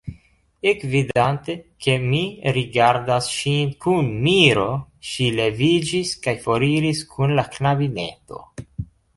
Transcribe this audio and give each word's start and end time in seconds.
Ekvidante, 0.69 1.55
ke 1.85 1.93
mi 2.05 2.21
rigardas 2.55 3.29
ŝin 3.33 3.73
kun 3.85 4.09
miro, 4.23 4.65
ŝi 5.11 5.29
leviĝis 5.41 6.17
kaj 6.27 6.37
foriris 6.47 7.07
kun 7.13 7.37
la 7.43 7.49
knabineto. 7.59 8.45